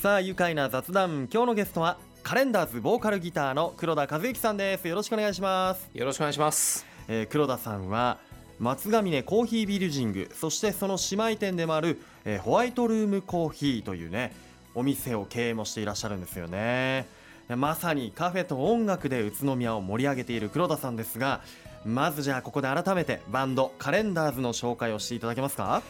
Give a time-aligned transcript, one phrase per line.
[0.00, 1.28] さあ愉快な雑談。
[1.30, 4.88] 今日のゲストはカレンダーズボーカルギターの黒田和之さんです。
[4.88, 6.86] よろしくお願いします、よろしくお願いします。
[7.06, 8.16] えー黒田さんは
[8.58, 14.34] 松ヶ峰コーヒービルジングそしてその姉妹店でもある、えーホワイトルームコーヒーというね
[14.74, 17.06] お店を経営もしていらっしゃるんですよね。
[17.50, 21.42] でまさにカフェと音楽で宇都宮を盛り上げている黒田さんですが
[21.84, 25.82] まずじゃあここで改めてバンドカレンダーズの紹介をしていただけますか？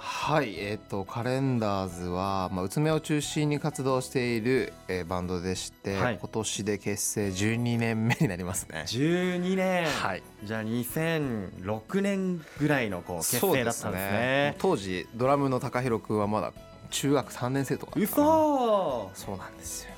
[0.00, 6.18] はいえっ、とカレンダーズは、まあ、宇都宮を中心に活動している、えーバンドでして、はい。
[6.20, 8.84] 今年で結成12年目になりますね。
[8.86, 10.22] 12年、はい。
[10.44, 14.56] じゃあ2006年ぐらいのこう結成だったんですね。
[14.58, 16.52] 当時ドラムの高弘君はまだ
[16.90, 18.26] 中学3年生とかだったかな。
[18.28, 19.10] 嘘。
[19.14, 19.90] そうなんですよ。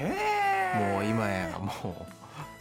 [0.00, 0.16] へ
[0.76, 2.19] えもう今やもう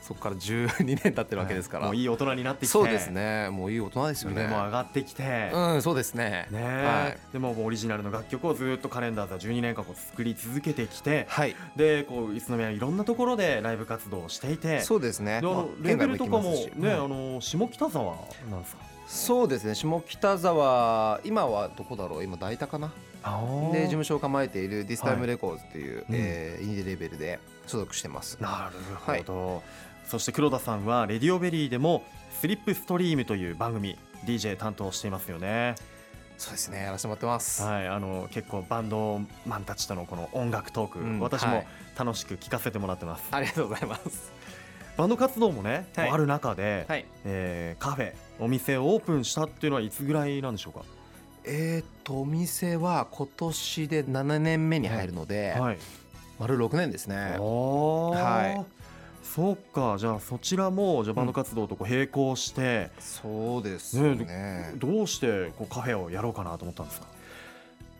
[0.09, 2.71] そこから12年経ってるわけですから、もういい大人になってきて。
[2.71, 3.49] そうですね。
[3.51, 4.45] もういい大人ですよね。
[4.45, 6.47] 腕も上がってきて、うんそうですね。
[6.49, 7.17] ねはい。
[7.31, 11.27] でもオリジナルの楽曲をずっとカレンダーズは12年間こう作り続けてきて。
[11.29, 11.55] はい。
[11.75, 14.81] でこう宇都宮いろんなところでライブ活動をしていて。
[14.81, 15.41] そうですね。
[15.41, 16.41] でレベルとかも
[16.75, 18.15] ね、はいあの下北沢
[18.49, 18.81] なんですか？
[19.09, 19.73] そうですね。
[19.73, 22.23] 下北沢今はどこだろう？
[22.23, 22.93] 今大田かな？
[23.73, 28.37] で事務所を構えている THISTIME RECORDS という、えーインディーレベルで所属してます。
[28.39, 29.63] なるほど、
[30.05, 32.03] そして黒田さんは RADIO BERRY でも
[32.39, 35.73] スリップストリームという番組 DJ 担当していますよね。
[36.37, 36.83] そうですね。
[36.83, 37.63] やらせてもらってます。
[37.63, 37.87] はい。
[37.87, 41.19] あの結構バンドマンたちとのこの音楽トーク、うん。
[41.19, 41.67] 私もはい。
[41.97, 44.31] 楽しく聞かせてもらってます、ありがとうございます。
[44.95, 46.09] バンド活動もね、はい。
[46.09, 47.05] ある中で、はい。
[47.25, 50.85] えーカフェお店をオープンしたっていうのはいつぐらいなんでしょうか？
[51.45, 55.77] えー、とお店は今年で7年目に入るので、はい。
[56.39, 57.37] 丸6年ですね。
[57.37, 58.65] はい。
[59.23, 59.97] そうか。
[59.97, 64.15] じゃあそちらもじゃあバンド活動とこう並行して、そうですね。
[64.15, 67.07] ねどうしてこうカフェをやろうかなと思ったんですか？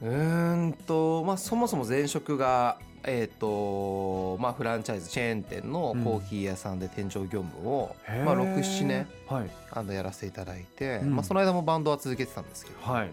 [0.01, 9.49] うーんとまあそもそも前職がえーとまあ、フランチャイズチェーン店のコーヒー屋さんで店長業務を、へーまあ、67年はい。
[9.71, 11.15] あのやらせていただいて、うん。
[11.15, 13.11] まあ、その間もバンドは続けてたんですけど、はい。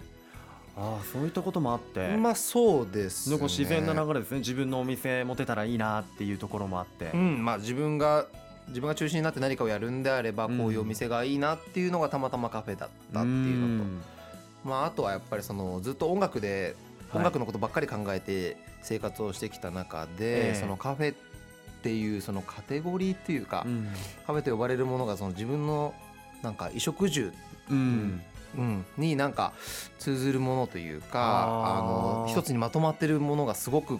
[0.78, 3.38] ああそういったこともあって、まあそうですね。
[3.40, 4.38] 自然な流れですね。
[4.40, 8.26] 自分のお店持てたらいいなっていうところもあって、うんまあ、自分が
[8.68, 10.58] 自分が中心になって何かをやるんであればうん。
[10.58, 14.02] こういうお店がいいなっていうのがたまたまカフェだったっていうのと、ん。
[14.64, 16.85] まあ、あとはやっぱりそのずっと音楽ではい
[17.16, 20.52] 音楽のことばっかり考えて生活をしてきた中ええ。
[20.52, 21.16] で、そのカフェっ
[21.82, 23.88] ていうそのカテゴリーっていうか、うん。
[24.26, 25.94] カフェと呼ばれるものがその自分の
[26.42, 27.32] なんか衣食住、
[27.70, 28.22] うん。
[28.56, 29.52] うん、になんか
[29.98, 33.98] 通ずるものというかあの一つにまとまってるものがすごく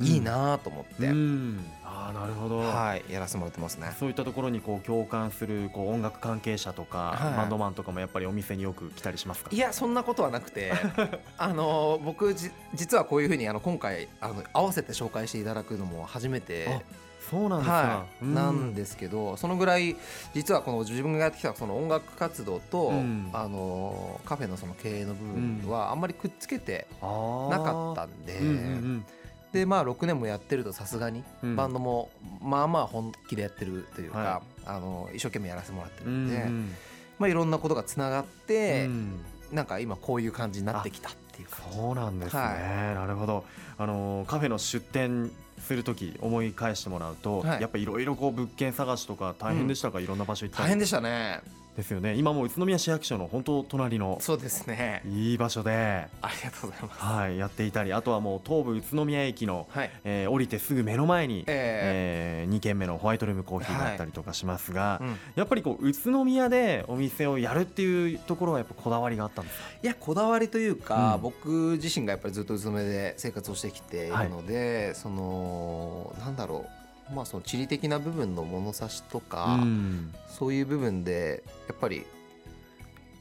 [0.00, 1.64] いいなと思って、うん
[2.12, 3.94] なるほど、はい、やらせてもらってますね。
[3.98, 7.36] そういったところにこう共感するこう音楽関係者とか、はい。
[7.36, 9.50] バンドマンとかもやっぱりお店によく来たりしますか？
[9.52, 10.72] いやそんなことはなくて
[11.38, 16.84] あの僕じ実はこういうふうにあの今回あの合わせて紹介していただくのも初めて。
[17.30, 19.94] そうなんですか、はい、なんですけどそのぐらい
[20.34, 23.30] 実はこの自分がやってきたその音楽活動と、うん。
[23.32, 29.04] あのカフェのその経営の部分はあんまりくっつけてなかったんで、うんうん
[29.52, 31.56] でまあ6年もやってるとさすがにうん。
[31.56, 36.74] バンドもまあまあ本気でやってるというか、はあの一生懸命やらせてもらってるんで、うん
[37.18, 39.20] まあ、いろんなことがつながって、うん。
[39.52, 41.76] なんか今こういう感じになってきたっていう感じ。
[41.76, 43.44] そうなんですね、はなるほど。
[43.78, 47.60] あのカフェの出店する時思い返してもらうと、はい。
[47.60, 50.66] やっぱいろいろこう物件探しとか大変でしたか、いろんな場所行ったり。
[50.66, 51.40] 大変でしたね
[51.80, 52.14] ですよね。
[52.14, 55.02] 今もう宇都宮市役所の本当隣のそうですね。
[55.06, 57.00] いい場所で、ありがとうございます。
[57.00, 59.90] はい、やっていたりあとはもう東武宇都宮駅の、はい。
[60.04, 65.16] えー降りてすぐ目の前に、ええ2軒目のホワイトルームコーヒーがあったりとかしますが、うん。
[65.34, 69.64] やっぱりこう宇都宮でお店をやるっていうところはやっぱこだわりがあったんですか？
[69.82, 71.22] いやこだわりというか、うん。
[71.22, 71.48] 僕
[71.82, 76.79] 自身がやっぱりずっと宇都宮で生活をしてきているので、そのなんだろう
[77.14, 80.14] まあその地理的な部分の物差しとか、うん。
[80.28, 82.04] そういう部分でやっぱり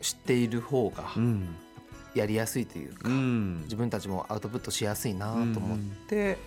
[0.01, 1.55] 知っている方がうん。
[2.15, 3.61] やりやすいというか、うん。
[3.63, 5.77] 自分たちもアウトプットしやすいなと思っ
[6.07, 6.37] て、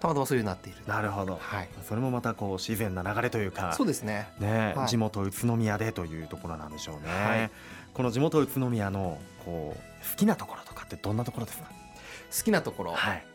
[0.00, 0.78] たまたまそういうふうになっている。
[0.86, 4.28] なるほど、はい、それもまたこう自然な流れというかそうですね。
[4.38, 4.88] ね、はい。
[4.88, 7.50] 地元宇都宮でというところなんでしょうね、はい。
[7.92, 11.64] この地元宇都宮のこう好きなところとかってどんなところですか？
[11.66, 13.26] 好きなところ、はい。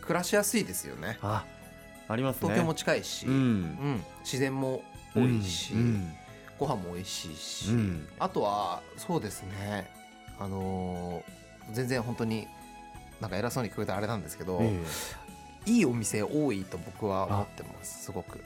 [0.00, 1.18] 暮らしやすいですよね。
[1.20, 1.44] あ
[2.12, 2.40] ありますね。
[2.42, 3.62] 東京も近いし、ううん。
[3.62, 4.82] ん自然も
[5.14, 6.12] 多いし、うん
[6.58, 8.08] ご飯も美味しいし、うん。
[8.20, 9.90] あとはそうですね。
[10.38, 11.42] あのー
[11.72, 12.48] 全然本当に
[13.20, 14.80] なんか偉そうに聞こえたらあれなんですけど、え。
[15.66, 18.40] いいお店多いと僕は思ってますすごく。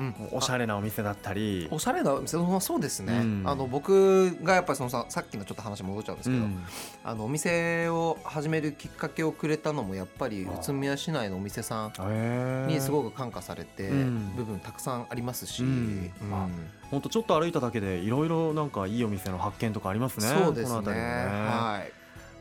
[0.00, 0.14] うん。
[0.32, 1.68] おしゃれなお店だったり。
[1.70, 2.38] おしゃれなお店。
[2.38, 3.42] もそうですね、うん。
[3.44, 6.64] あの僕がやっぱりそのささっきのちょっと話戻っちゃうんですけど、うん。
[7.04, 16.12] あのお店を始めるきっかけをくれたのもやっぱり宇都宮市内のお店さんにすごく感化されてうん部分たくさんありますし、うん。
[16.22, 16.34] うん。
[16.34, 16.48] あ
[16.90, 20.26] ほんとちょっと歩いただけでいろいろなんかいいお店の発見とかありますね。
[20.26, 20.92] そうですね。
[20.92, 20.94] ね。
[20.94, 21.92] はい。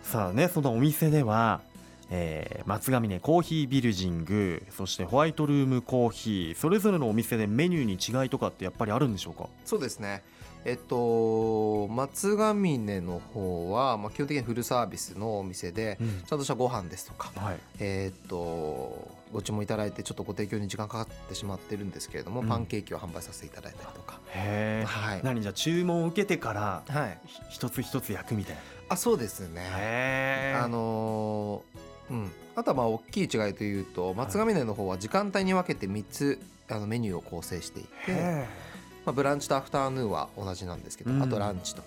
[0.01, 1.61] さあねそのお店では、
[2.11, 7.83] えー松ヶ峰コーヒービルジングそしてホワイトルームコーヒーそれぞれのお店でメニュー
[8.13, 9.47] に違いとかってやっぱりあるんでしょうか？
[9.65, 10.23] そうですね。
[10.65, 16.21] えっと松ヶ峰の方は、まあ、基本的にフルサービスのお店で、うん。
[16.27, 17.59] ちゃんとしたご飯ですとかはい。
[17.79, 22.47] えーっとご注文いただいてちょっとご提供に時間かかってしまってるんですけれども、うん。
[22.47, 25.21] パンケーキを販売させていただいたりとか、へえ、はい。
[25.23, 25.41] 何？
[25.41, 28.61] じゃあ注文を受けてからはい、ひ一つ一つ焼くみたいな。
[28.89, 29.61] あそうですね。
[29.61, 32.31] へえあのーうん。
[32.55, 36.39] あとはまあ大きい違いというと松ヶ峰の方は時間帯に分けて3つ
[36.69, 38.47] あのメニューを構成していて、へ
[39.05, 41.23] まあ、ブランチとアフターヌーンは同じなんですけど、うん。
[41.23, 41.83] あとランチと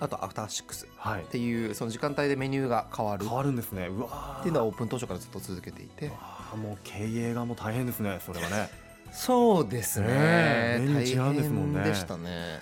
[0.00, 3.26] あとアフターシックスっていうその時間帯でメニューが変わる。
[3.26, 3.88] 変わるんですね。
[3.88, 4.40] うわー。
[4.40, 6.06] っていうのはオープン当初からずっと続けていて。
[6.06, 8.70] うわーもう経営がもう大変ですねそれはね。
[9.12, 10.06] そうですね。
[10.08, 11.80] えメニュー違うんですもんね。
[11.80, 12.60] 大変でしたね。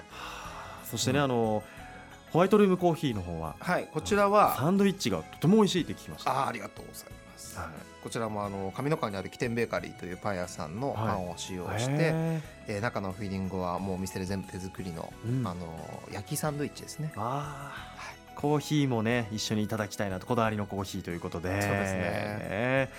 [0.91, 1.25] そしてね、うん。
[1.25, 1.63] あの
[2.31, 6.43] ホワイトルームコーヒーの方ははいこちらはサンドイッチがとても美味しいって聞きました。
[6.43, 7.69] あーありがとうございます、はい。
[8.03, 15.67] こちらもあの上の川にある起点ベーカリーというパン屋さんのパンを使用して、へえー中のフィーリングはもうお店で全部手作りの、ーうんあの
[16.13, 17.13] 焼きサンドイッチですね。
[17.17, 17.73] あ。
[18.35, 21.49] ーコーヒーもね一緒にいただきたいなとこだわりのコーヒーということで。
[21.49, 22.91] そうですね。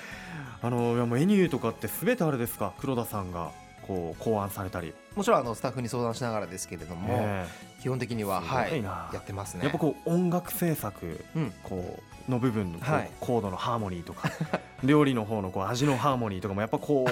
[0.61, 2.73] あのいやメニューとかってすべてあれですか？
[2.79, 3.51] 黒田さんが
[3.89, 4.93] こう考案されたり。
[5.15, 7.47] もちろんあのスタッフに相談しながらですけれども、ね
[7.81, 9.63] 基本的にははいやってますね。
[9.63, 11.53] やっぱこう音楽制作うん。
[11.63, 12.79] こうの部分の
[13.19, 14.29] コードのハーモニーとか
[14.83, 17.11] 料理の方のこう味のハーモニーとかもやっぱこう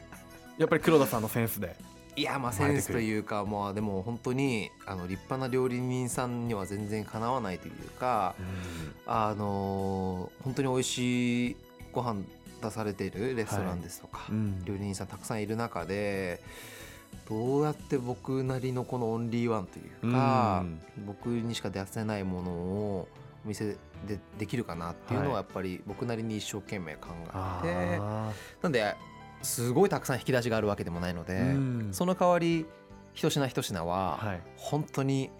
[0.56, 1.76] やっぱり黒田さんのセンスで。
[2.16, 8.36] いやまあセンスというかまあでも本当にあの立派な料理人さんには全然かなわないというか
[9.04, 11.56] あのー本当に美味しい
[11.92, 12.22] ご飯
[12.64, 14.64] 出されているレストランですとか、うん。
[14.64, 16.40] 料理人さんたくさんいる中で
[17.28, 20.80] どうやって僕なりのこのオンリーワンというか、うん。
[21.06, 23.08] 僕にしか出せないものを
[23.44, 23.76] お店
[24.06, 25.32] でできるかなっていうのはい。
[25.32, 28.32] はやっぱり僕なりに一生懸命考えて、あ
[28.62, 28.94] なんで
[29.42, 31.58] すごいたくさん引き出しがあるわけでもないので、ーう
[31.88, 31.88] ん。
[31.92, 32.66] その代わり
[33.14, 34.40] 一品一品ははい。
[34.56, 35.30] 本当に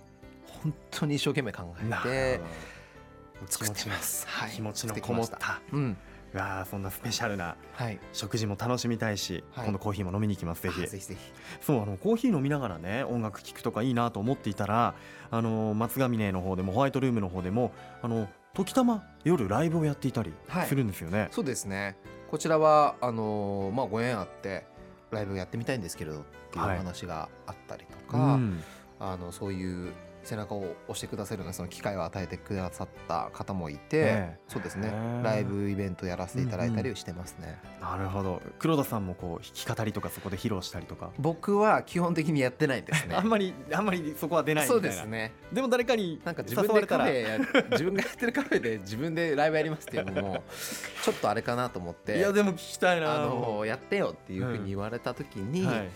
[0.46, 4.26] 本当に一生懸命考なえて作ってます。
[4.26, 5.60] はい、気持ちのこもった。
[5.72, 5.86] うん、う
[6.34, 7.98] わーそんなスペシャルなはい。
[8.12, 11.20] 食事も楽しみたいし、はい今度コーヒーも飲みに行きますぜひあぜひぜひ。
[11.60, 14.94] そうあのコーヒー飲みながらね音楽聴くとかいいなと思っていたら
[15.30, 17.72] あの松ヶ峰の方でもホワイトルームの方でも
[18.02, 21.96] あの時たま夜ライブをやっていたりはいするんですよね、そうですね。
[22.30, 24.66] こちらはあのーまあご縁あって
[25.10, 28.62] ライブをやってみたいんですけれどっていう話があったりとうか、ん
[29.00, 29.92] あのそういう
[30.24, 34.38] 背中を押してくださるようなその機会を与えてくださった方もいて、ええ。
[34.48, 34.88] そうですね。
[34.88, 35.22] へえ。
[35.22, 38.42] ライブイベントやらせていただいたりしてますね、なるほど。
[38.58, 43.14] 黒田さんもこう弾き語りとかそこで披露したりとか、僕は基本的にやってないですね。
[43.14, 45.32] あんまりあんまりそこは出ないそいうなですね。
[45.52, 47.38] でも誰かになんか自分でカフェや
[47.72, 50.42] 自分がやってるカフェで自分でライブやりますっていうのも
[51.02, 52.18] ちょっとあれかなと思って。
[52.18, 55.90] いやでも聞きたいなあのやってよっていうふうに言われた時に、はい、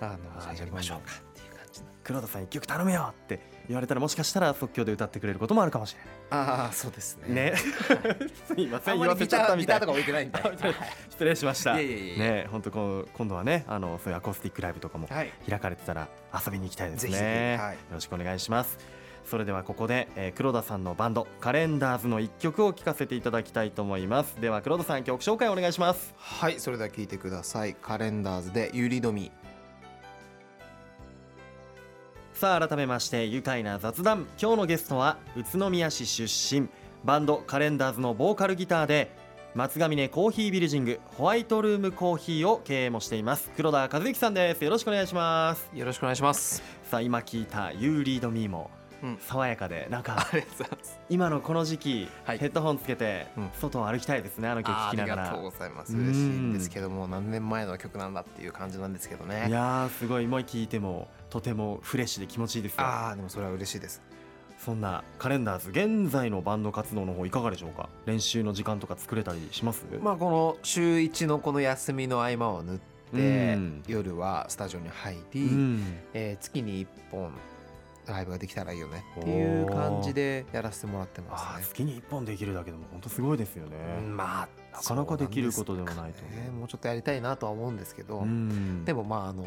[0.00, 1.31] あのあじゃあやりましょうか
[2.04, 6.00] 黒田さん一曲頼むよって言われたらもしかしたら即興で歌ってくれることもあるかもしれ
[6.36, 7.28] ああそうですね。
[7.28, 7.56] ないね。
[8.48, 9.76] すいませあんまりん言わせちゃったみたい。
[9.76, 10.38] ギターとか置いてないんで。
[10.42, 10.50] あ
[11.10, 11.72] 失礼しました。
[11.72, 15.30] いやいやいやいやね本当こう今度はねあのそういうアコースティックライブとかもはい。
[15.48, 17.56] 開かれてたら遊びに行きたいですね。
[17.60, 17.74] はい。
[17.74, 18.78] よろしくお願いします。
[19.24, 24.40] それではここで、えー黒田さんのバンドカレンダーズの一曲を聴かせていただきたいと思います。
[24.40, 26.12] では黒田さん曲紹介お願いします。
[26.16, 27.74] はいそれでは聞いてください。
[27.74, 29.30] カレンダーズでユリドミ
[32.42, 34.26] さあ改めまして愉快な雑談。
[34.36, 36.68] 今日のゲストは宇都宮市出身
[37.04, 39.12] バンドカレンダーズのボーカルギターで
[39.54, 44.64] 松ヶ峰コーヒービルジングホワイトルームコーヒーを経営もしています黒田和之さんです。
[44.64, 45.70] よろしくお願いします。
[45.72, 46.60] よろしくお願いします。
[46.82, 48.81] さあ今聞いた「You Lead Me」もうん
[49.20, 50.26] 爽やかでなんか
[51.08, 52.38] 今のこの時期、はい。
[52.38, 53.50] ヘッドホンつけてうん。
[53.60, 55.22] 外を歩きたいですねあの曲聴あきながら。
[55.22, 55.94] ありがとうございます。
[55.94, 59.46] うん嬉しいんですけども何年前の曲なんだっていう感じなんですけどね。
[59.48, 60.26] いやーすごい。
[60.26, 62.82] もう聞いてもとてもフレッシュで気持ちいいですよ。
[62.82, 64.02] ああでもそれは嬉しいです。
[64.58, 67.88] そんなカレンダーズ現在のバンド活動の方いかがでしょうか？
[68.06, 69.84] 練習の時間とか作れたりします？
[70.00, 72.82] まあこの週一のこの休みの合間を縫って、
[73.12, 73.18] う
[73.58, 73.82] ん。
[73.88, 75.84] 夜はスタジオに入り、うん。
[76.14, 77.32] えー月に1本
[78.06, 79.04] ライブができたらいいよね。
[79.20, 81.64] っていう感じでやらせてもらってあますね。
[81.64, 86.50] ー月に1本できるだけでも本当すごいですよね、うんまあなかなかできることでもないとね。
[86.50, 88.84] もうちょっとやりたいなとは思うんですけど、うん。
[88.84, 89.44] でもまああの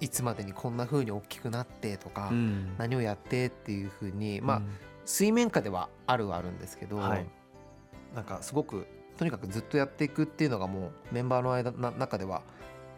[0.00, 2.74] いつまでにこんな風に大きくなってとか、うん。
[2.78, 4.68] 何をやってっていう風にまあ、うん
[5.06, 7.26] 水面下ではあるはあるんですけど、はい。
[8.14, 8.86] なんかすごく
[9.18, 12.42] とにかくずっとやっていくっていうのがもうメンバーの間な中では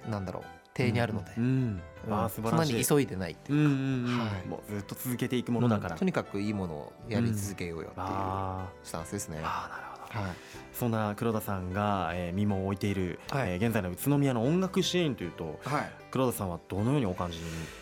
[0.08, 0.44] なんだろう
[0.76, 1.80] 定にあるので、うん。
[2.06, 2.14] うん。
[2.14, 2.84] あー素晴らしい。
[2.84, 4.18] そんなに急いでないっていううんうんうん。
[4.18, 4.46] はい。
[4.46, 9.38] もうずっと続けていくものだから、とにかくいいものをやり続けようよっていうあスタンスですね。
[9.38, 9.40] ー。
[9.42, 9.96] あーなるほど。
[10.06, 10.36] はい、
[10.72, 13.52] そんな黒田さんが、えー、身も置いている、はい。
[13.52, 15.92] えー現在の宇都宮の音楽シーンというとはい。
[16.10, 17.38] 黒田さんはどのようにお感じ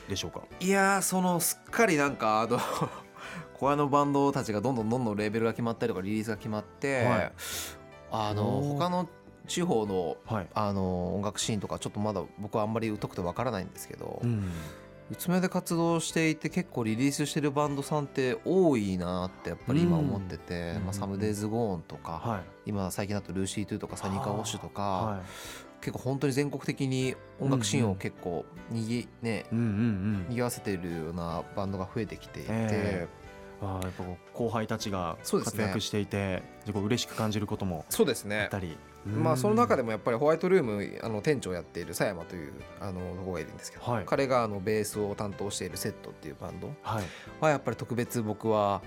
[0.08, 0.40] でしょうか？
[0.60, 2.58] いやーそのすっかりなんかあの
[3.54, 7.32] 小屋のバンドたちがどんどんどんどんレーベルが決まったりとかリリースが決まって、はい。
[8.10, 9.08] あの他の
[9.46, 14.50] 地方のはい、あの音楽シーンとかちょっとまだ僕はあんまり疎くてわからないんですけど、うん、
[15.10, 20.84] 宇都宮で活動していて結構リリースしてるバンドさんって多いなってやっぱり今思ってて、うん。
[20.84, 22.42] まあ、 Someday's Gone とか、はい。
[22.66, 25.22] 今最近だと Lucie,Too とか SUNNY CAR WASH とか、は
[25.80, 30.26] 結構本当に全国的に音楽シーンを結構にぎ、ねい、うんうんうん。
[30.30, 33.08] にぎわせてるようなバンドが増えてきていて、え
[33.60, 38.44] あーやっぱ後輩たちが活躍していて、う嬉しく感じることもそうですね。
[38.44, 44.04] あったり、まあその中でももやっぱりホワイトルームあの店長をやっている佐山というあの子がいるんですけど、はい。
[44.06, 47.04] 彼があのベースを担当しているセットっていうバンドはい、
[47.40, 48.82] はやっぱり特別僕は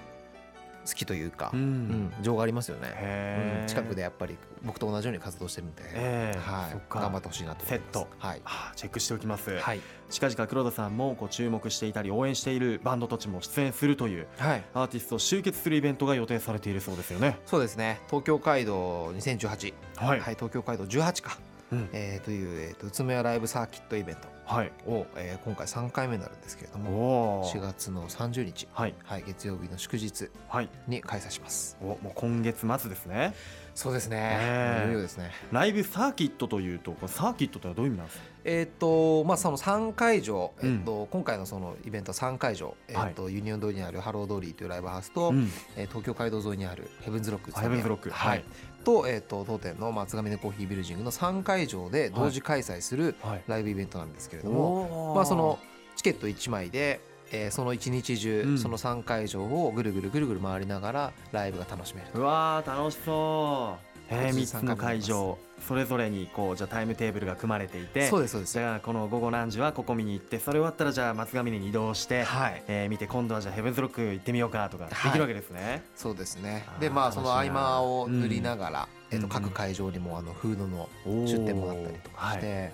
[0.88, 1.64] 好きというか、ううん
[2.08, 6.82] ん、情がありますよね、うん近くでやっぱり僕と同じように活動してるんで、ええはい。
[6.90, 7.92] 頑張ってほしいなと思います。
[7.92, 8.08] セット。
[8.18, 9.82] はい、あーチェックしておきます、はい。
[10.10, 17.38] 近々黒田さんもこう注目していたり応援しているバンドたちも出演するというはい、アーティストを集結するイベントが予定されているそうですよね。
[17.46, 18.00] そうですね。
[18.08, 21.38] 東京街道2018、ははい東京街道18か、
[21.72, 21.90] うん。
[21.94, 24.28] えーという、えー、と宇都宮ライブサーキットイベント。
[24.46, 24.72] はい。
[24.86, 28.96] を、えー今回3回目になるんですけれどおもお4月の30日、はい。
[29.04, 30.70] はい、月曜日の祝日はい。
[30.88, 31.78] に開催します。
[31.82, 33.34] おもう今月末ですね。
[33.76, 34.84] そうですね、ねえ。
[34.86, 35.32] いよいよですね。
[35.52, 38.24] ライブサーキットというとサーキットというのはどういう意味なんですか？
[38.50, 40.76] えっ、とまあその3会場、うん。
[40.76, 45.50] えっと今回のそのイベントは3会場、えっとユニオン通りにある HELLO DOLLY というライブハウスと、うん。
[45.76, 48.10] えー東京街道沿いにある HEAVEN'S ROCK HEAVEN'S ROCK。
[48.10, 48.44] ははいい、
[48.88, 53.44] と,、えっと当店のマツガミネコーヒービルヂングの3会場で同時開催するはい。
[53.46, 55.16] ライブイベントなんですけれども、おー。
[55.16, 55.60] まあその
[55.98, 57.02] チケット1枚で、
[57.34, 58.58] えーその一日中、うん。
[58.58, 62.20] その3会場をぐるぐるぐるぐる回りながらライブが楽しめると。
[62.20, 63.88] うわー楽しそう。
[64.10, 68.54] えー、3つ83の会場それぞれにこうじゃあタイムテーブルが組まれていてそうですそうです。
[68.54, 72.64] じゃあこの午後何時はここ見に行ってそれ終わったらじゃあ松上に移動して、はい。
[72.68, 75.12] えー見て今度はじゃあヘブンズロック行ってみようかとかではい。
[75.12, 76.66] きるわけですね、そうですね。
[76.80, 82.74] でまあその合間を塗りながら、えっとうんうん各会場にもあのフードの出店もあったりとかして、はい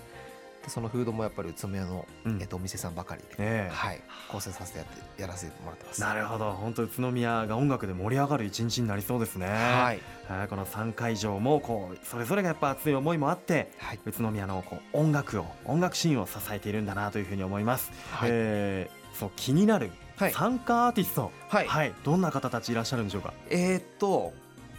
[0.63, 2.41] でそのフードもやっぱり宇都宮の、うん。
[2.41, 3.69] えっとお店さんばかりで、ねえ。
[3.71, 6.01] はい、構成させてやってやらせてもらってます。
[6.01, 6.51] なるほど。
[6.53, 9.47] 本当宇都宮が音楽で盛り上がる一日になりそうですね。
[9.47, 10.47] はい、はい。
[10.47, 18.29] この3会場もこうそれぞれがやっぱ熱い思いもあってはい、宇都宮のこう音楽を音楽シーンを支えているんだなというふうに思います、はい。
[18.31, 20.31] えーそう気になるはい。
[20.31, 21.93] 参加アーティスト、はい。
[22.03, 23.33] どんな方たちいらっしゃるんでしょうか？
[23.49, 24.33] えーっと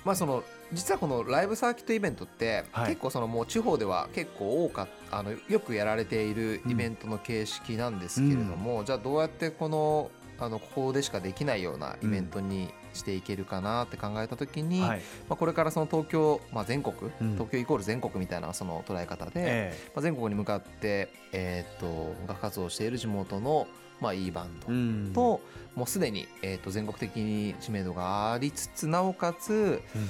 [0.05, 0.43] まあその
[0.75, 2.89] 実はこのライブサーキットイベントって、はい。
[2.91, 14.99] 結構そのもう地方では結構多かっあのよくやられているイベントの形式なんですけれども、じゃあどうやってこのあのここでしかできないようなイベントにしていけるかなって考えた時に、はい。
[15.29, 17.33] まあ、これからその東京、まあ、全国、うん。
[17.35, 23.69] 東京イコール全国みたいなその捉え方で、えまあ、全国に向かって、えーっと音楽活動をしている地元の、
[24.01, 25.41] まあ、いいバンドと、
[25.77, 30.09] もうすでに、えー、と全国的に知名度がありつつなおかつうん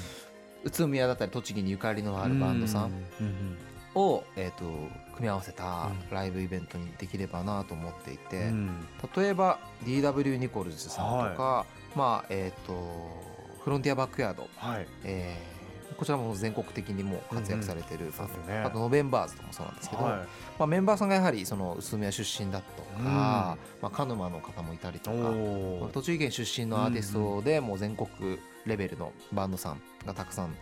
[0.65, 2.93] 宇都宮だったり栃木にゆかりのあるバンドさん
[3.95, 4.65] を、えー、と
[5.15, 6.15] 組み合わせたうん。
[6.15, 8.87] ライブイベントにできればなと思っていて、うん。
[9.17, 12.73] 例えば DW ニコルズさんとか、まあえっ、と
[13.63, 14.87] フロンティアバックヤード、はい。
[15.05, 15.54] えー
[15.97, 18.59] こちらも全国的にも活躍されてる、そうですよね。
[18.59, 20.15] あとノベンバーズともそうなんですけど、はい。
[20.17, 20.27] ま
[20.61, 23.05] あ、メンバーさんがやはりその宇都宮出身だとか、うん。
[23.05, 25.17] まあ、鹿沼の方もいたりとか
[25.93, 28.09] 栃木県出身のアーティストでもう全国
[28.67, 30.55] レベルのバンドさんがたくさん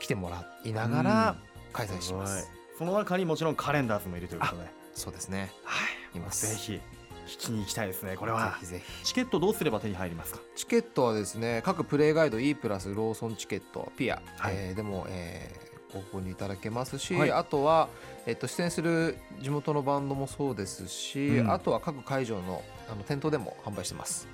[0.00, 1.36] 来てもらいながら
[1.72, 2.42] 開催します。
[2.42, 2.58] すごい。
[2.78, 4.70] その中にもちろんカレンダーズもいるということで。
[4.94, 5.52] そうですね。
[5.64, 6.18] はい。
[6.18, 6.46] います。
[6.48, 6.80] ぜひ
[7.28, 8.52] 聞きに行きたいですねこれは。
[8.52, 9.04] ぜひぜひ。
[9.04, 10.40] チケットどうすれば手に入りますか？
[10.56, 14.54] チケットはですね各プレイガイド E プラスローソンチケットピア、はい。
[14.56, 17.32] えーでも、えーご購入いただけますし、はい。
[17.32, 17.88] あとは、
[18.26, 21.50] えっと出演する地元のバンドもそうですし、うん。
[21.50, 24.28] あとは各会場のあの店頭でも販売してます。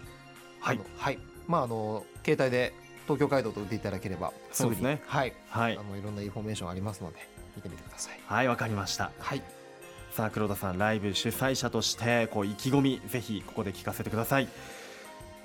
[0.59, 0.81] はい。
[0.97, 1.19] はい。
[1.47, 2.73] まああの携帯で
[3.05, 5.79] 東京街道と打っていただければすぐにねはい、はい。
[5.79, 7.19] あのいろんなインフォメーションありますので
[7.55, 8.21] 見てみてください。
[8.27, 9.13] はいわかりました。
[9.21, 9.43] はい。
[10.14, 14.49] さあ黒田さんライブ主催者としてこう意気込みぜひここで聞かせてください。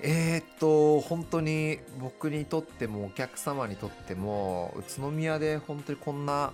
[0.00, 6.52] えー、っと本当に僕にとってもお客様にとっても宇都宮で本当にこんな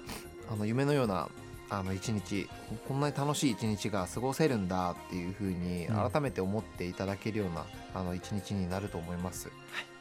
[0.50, 1.28] あの夢のような
[1.68, 2.48] あの一日
[2.88, 6.10] こんなに楽しい一日が過ごせるんだっていうふうにうん。
[6.10, 9.50] 改めて思っていただけるような、あの一日になると思います。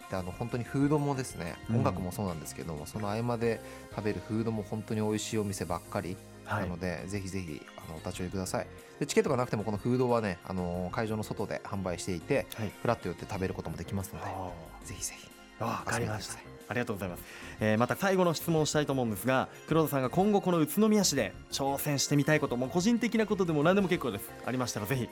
[0.09, 1.75] であの本当にフードもですねうん。
[1.79, 3.59] 音楽もそうなんですけども、その合間で
[3.93, 6.11] 食べるフードも本当に美味しいお店ばっかり。
[6.11, 8.67] はなので、ぜひぜひあのお立ち寄りください。
[8.99, 12.71] でチケットがなくてもこのフードはねあの会場の外で販売していてはい。
[12.81, 14.51] フラッと寄って食べることもできますのであ
[14.85, 15.27] ぜひぜひ。
[15.59, 16.35] ーわかりました。
[16.67, 17.23] ありがとうございます、
[17.59, 24.31] えーまた最後の質問をしたいと思うんですが黒田さんが今後この宇都宮市で挑戦してみたいことも個人的なことでも何でも結構です。
[24.45, 25.09] ありましたらぜひ。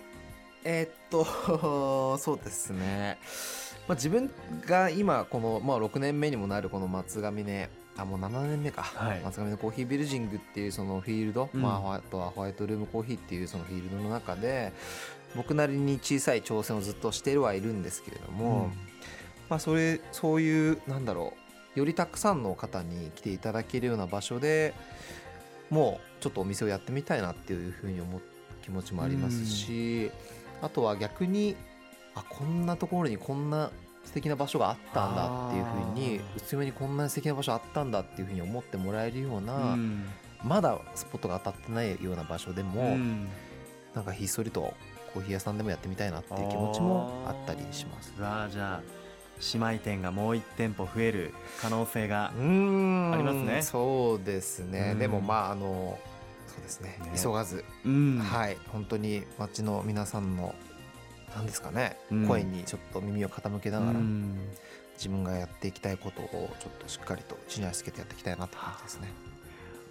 [0.64, 3.20] えーっと そうですね、
[3.88, 4.32] まあ、自分
[4.66, 9.22] が今この、まあ、6年目にもなるこの松ヶ峰あもう7年目か、はい。
[9.22, 11.62] 松ヶ峰コーヒービルジングっていうそのフィールド、うん。
[11.62, 14.74] まあ、あとはホワイトルームコーヒーっていうそのフィールドの中で
[15.36, 18.72] 僕なりに小さい挑戦をずっとしてはいるんですけれども、
[19.50, 21.34] まあ、それそういうなんだろ
[21.76, 24.74] うよりたくさんの方に来ていただけるような場所で
[25.70, 28.22] もうちょっとお店をやってみたいなっていうふうに思う
[28.62, 30.12] 気持ちもありますし、
[30.62, 31.56] あとは逆に
[32.16, 33.72] あこんなところにこんな
[34.04, 40.06] 素敵な場所があったんだっていうふうに宇都宮にこんな素敵な場所あったんだっていうふうに思ってもらえるような、うん。
[40.44, 43.28] まだスポットが当たってないような場所でも、うん。
[43.94, 44.74] なんかひっそりと
[45.14, 48.14] コーヒー屋さんでもやってみたいなっていう気持ちもあったりします。
[48.20, 48.82] あじゃあ
[49.54, 53.62] 姉妹店がもう1店舗増える可能性がありますね。
[53.62, 55.00] そうですね、うん。
[55.00, 56.00] でもまああの
[56.48, 57.00] そうですね。
[57.04, 57.12] ね。
[57.22, 58.20] 急がず、うん。
[58.20, 58.58] はい。
[58.70, 60.56] 本当に街の皆さんの
[61.36, 62.28] なんですかね、うん。
[62.28, 64.38] 声にちょっと耳を傾けながら、うん。
[64.96, 69.10] 自分がやっていきたいことをちょっとしっかりと地に足つけてやっていきたいなって感じですね。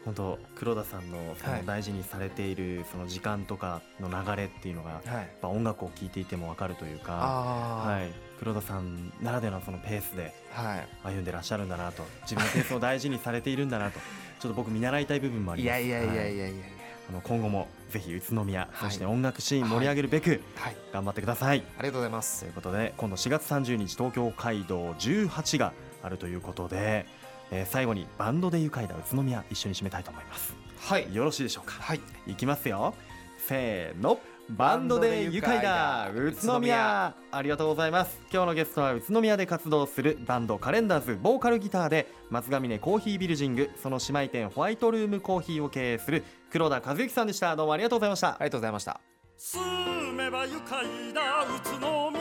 [0.04, 1.60] 本当黒田さんのそはい。
[1.60, 10.88] の大事にされているその時間とかの流れっていうのがやっはい、ぱ音楽を聴いていても分かるというか、はい、黒田さんならではのそのペースではい。
[11.04, 14.00] 歩んでらっしゃるんだなと自分のペースを大事にされているんだなと
[14.40, 15.80] ちょっと僕見習いたい部分もあります。
[15.82, 16.64] いやいやいやいやはいいやいや
[17.08, 18.90] あの今後もぜひ宇都宮、はい。
[18.90, 20.76] そして音楽シーン盛り上げるべくはい。
[20.92, 22.40] 頑張ってください、ありがとうございます。
[22.40, 27.06] ということで今度4月30日東京街道18があるということで、
[27.50, 30.54] えー最後にバンドで愉快な宇都宮一緒に締めたいと思います。
[30.78, 31.14] はい。
[31.14, 31.74] よろしいでしょうか？
[31.82, 32.00] はい。
[32.26, 32.94] いきますよ。
[33.46, 34.18] せーの。
[34.50, 37.14] バンドで愉快だ宇都宮。
[37.30, 38.18] ありがとうございます。
[38.32, 47.56] 今日のゲストは宇都宮で活動するバンドカレンダーズボーカルギターで松ヶ峰コーヒービルジングその姉妹店ホワイトルームコーヒーを経営する黒田和之さんでした。
[47.56, 48.28] どうもありがとうございました。
[48.28, 49.00] ありがとうございました
[49.38, 50.84] 住めば愉快
[51.14, 52.11] な宇都宮